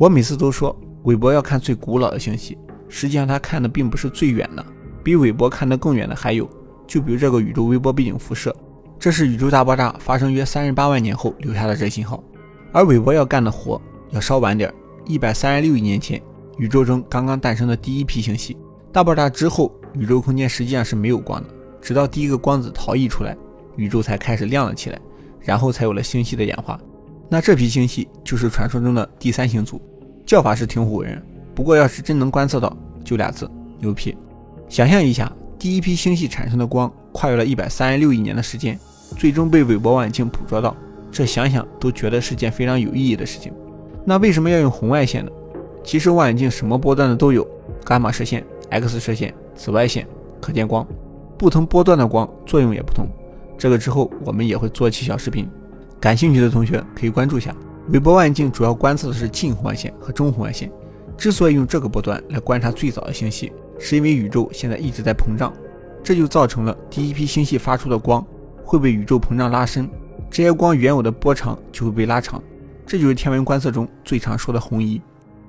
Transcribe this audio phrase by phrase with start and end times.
[0.00, 2.56] 我每次都说韦伯要看最古老的星系，
[2.88, 4.64] 实际上他看的并不是最远的，
[5.04, 6.48] 比韦伯看得更远的还有，
[6.86, 8.56] 就比如这个宇宙微波背景辐射，
[8.98, 12.24] 这是宇宙大爆炸发生约三十八万年后留下的这信号。
[12.72, 13.78] 而韦伯要干的活
[14.08, 14.72] 要稍晚点，
[15.04, 16.18] 一百三十六亿年前，
[16.56, 18.56] 宇宙中刚刚诞生的第一批星系。
[18.90, 21.48] 大爆炸之后，宇宙空间实际上是没有光的，
[21.82, 23.36] 直到第一个光子逃逸出来，
[23.76, 24.98] 宇宙才开始亮了起来，
[25.40, 26.80] 然后才有了星系的演化。
[27.32, 29.80] 那这批星系就是传说中的第三星族，
[30.26, 31.22] 叫法是挺唬人，
[31.54, 34.16] 不过要是真能观测到，就俩字：牛批。
[34.68, 38.76] 想象一下，第一批星系产生的光跨越了一百三十六亿年的时间，
[39.16, 40.76] 最终被韦伯望远镜捕捉到。
[41.12, 43.52] 这想想都觉得是件非常有意义的事情。
[44.04, 45.30] 那为什么要用红外线呢？
[45.84, 47.46] 其实望远镜什么波段的都有，
[47.86, 50.04] 伽马射线、X 射线、紫外线、
[50.40, 50.84] 可见光，
[51.38, 53.06] 不同波段的光作用也不同。
[53.56, 55.48] 这个之后我们也会做期小视频，
[56.00, 57.54] 感兴趣的同学可以关注一下。
[57.90, 60.70] 韦伯望远镜主要观测的是近红外线和中红外线。
[61.16, 65.52] 之所以用这个波段来观察最早的星系，是因为宇宙现在一直在膨胀，
[66.02, 68.24] 这就造成了第一批星系发出的光
[68.64, 69.86] 会被宇宙膨胀拉伸。
[70.30, 72.42] 这些光原有的波长就会被拉长，
[72.86, 74.98] 这就是天文观测中最常说的红移。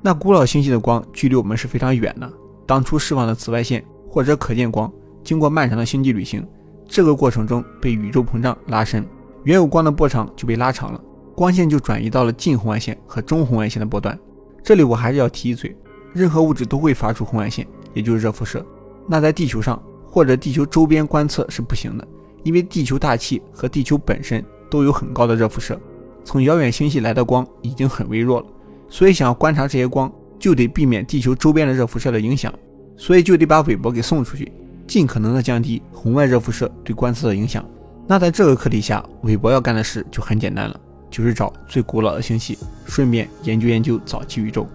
[0.02, 2.30] 那古老星系的光距离我们是非常远的，
[2.66, 4.92] 当初释放的紫外线或者可见光，
[5.24, 6.46] 经过漫长的星际旅行，
[6.88, 9.06] 这个过程中被宇宙膨胀拉伸，
[9.44, 11.02] 原有光的波长就被拉长了，
[11.36, 14.18] 光线就转移到了近红外线和中红外线的波段。
[14.64, 15.76] 这里我还是要提一嘴，
[16.14, 18.66] 任何物质都会发出红外线，也就是热辐射。
[19.08, 22.08] 那在地球上或者地球周边观测是不行的，
[22.44, 24.44] 因为地球大气和地球本身。
[24.72, 25.78] 都有很高的热辐射，
[26.24, 28.46] 从遥远星系来的光已经很微弱了，
[28.88, 32.54] 所以想要观察这些光，就得避免地球周边的热辐射的影响，
[32.96, 34.50] 所以就得把韦伯给送出去，
[34.88, 37.66] 尽可能的降低红外热辐射对观测的影响。
[38.08, 44.68] 那在这个课题下，韦伯要干的事就很简单了，就是找最古老的星系，顺便研究研究早期宇宙。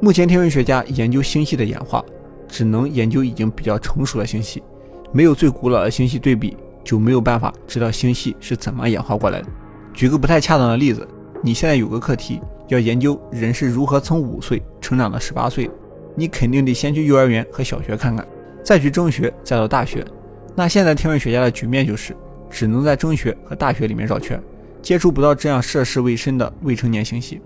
[0.00, 2.04] 目前天文学家研究星系的演化。
[2.48, 4.62] 只能研究已经比较成熟的星系，
[5.12, 9.48] 没有最古老的星系对比，就没有办法知道星系是怎么演化过来的。
[9.92, 11.06] 举个不太恰当的例子，
[11.42, 15.72] 你现在有个课题要研究人是如何从五岁成长到十八岁的，
[16.16, 18.26] 你肯定得先去幼儿园和小学看看，
[18.64, 20.04] 再去中学，再到大学。
[20.56, 22.16] 那现在天文学家的局面就是，
[22.48, 24.42] 只能在中学和大学里面绕圈，
[24.80, 27.40] 接触不到这样涉世未深的未成年星系。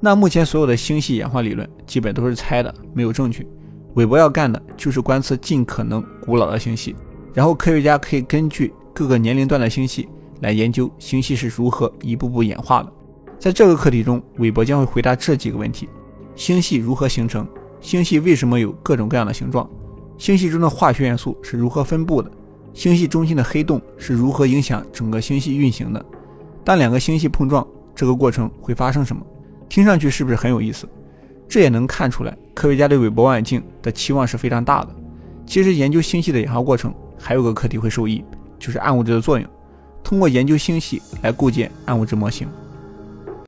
[0.00, 3.46] 那目前所有的星系演化理论基本都是猜的，没有证据。
[3.94, 6.96] 韦伯要干的就是观测尽可能古老的星系，
[7.34, 10.08] 然后科学家可以根据各个年龄段的星系
[10.40, 12.92] 来研究星系是如何一步步演化的。
[13.38, 15.88] 在这个课题中，韦伯将会回答这几个问题：
[16.34, 17.46] 星系如何形成？
[17.80, 19.68] 星系为什么有各种各样的形状？
[20.16, 22.30] 星系中的化学元素是如何分布的？
[22.74, 26.04] 星系中心的黑洞是如何影响整个星系运行的？
[26.64, 29.22] 当两个星系碰撞，这个过程会发生什么？
[29.68, 30.88] 听上去是不是很有意思？
[31.48, 34.94] 这也能看出来，科学家对韦伯望远镜的期望是非常大的。
[35.46, 38.22] 其实，研究星系的演化过程还有个课题会受益，
[38.58, 39.48] 就是暗物质的作用。
[40.04, 42.46] 通过研究星系来构建暗物质模型。